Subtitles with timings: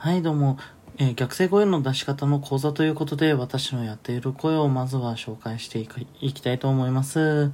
[0.00, 0.58] はい、どうも。
[0.98, 5.88] えー逆声声の出し方の講座ということで、私のやっている声をまずは紹介してい
[6.20, 7.50] いきたいと思います。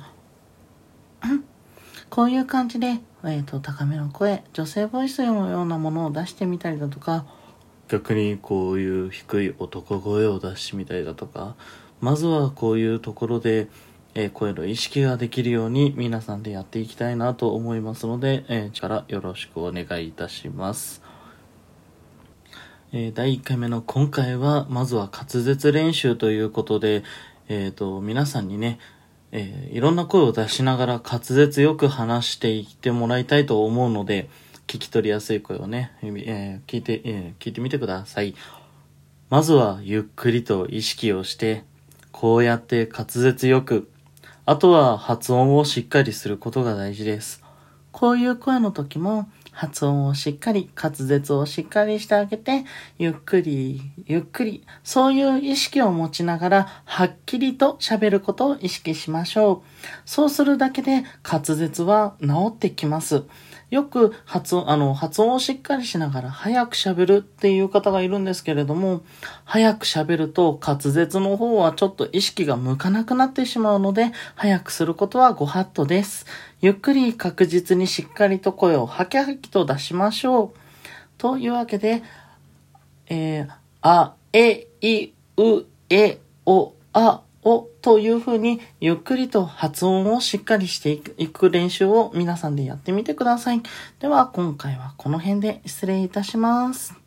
[2.10, 7.24] こういう感じで、えっ、と、高めの声、女性ボイスのようなものを出してみたりだとか、
[7.88, 11.56] 逆にこういう低い男声を出してみたりだとか、
[12.02, 13.68] まずはこういうところで、
[14.14, 21.13] えー声の意識ができるように皆さんでやっていきたいなと思いますので、えー力よろしくお願いいたします。
[22.96, 27.02] えー第1回目の今回は、まずは滑舌練習ということで、
[27.48, 28.78] えっ、と、皆さんにね、
[29.32, 34.30] えーいろんな声を出しながら滑舌よく話していってもらいたいと思うので、
[34.68, 38.36] 聞き取りやすい声をね、え聞いて、え聞いてみてください。
[39.28, 41.64] まずはゆっくりと意識をして、
[42.12, 43.90] こうやって滑舌よく、
[44.46, 47.43] あとは発音をしっかりすることが大事です。
[47.94, 52.64] こういう声の時も発音をしっかり、滑舌をしっかりしてあげて、
[52.98, 59.86] ゆっくり、ゆっくり、そういう意識を持ちながら、はっきりと喋ることを意識しましょう。
[60.04, 63.22] そうするだけで滑舌は治ってきます。
[63.74, 69.02] よく発音、あの、発音をしっかりしながら早く喋るっていう方がいるんですけれども、
[69.44, 76.24] 早く喋ると滑舌の方はちょっと意識が向かなくなってしまうので、早くすることはご法度です。
[76.60, 80.58] ゆっくり確実にしっかりと声をハキハキと出しましょう。
[81.18, 82.04] というわけで、
[83.08, 83.48] えー、
[83.82, 93.62] あ、え、い、う、え、お、あ、をというふうにゆっくりと発音をしっかりしていく練習を皆さんでやってみてください。
[94.00, 97.03] では今回はこの辺で失礼いたします。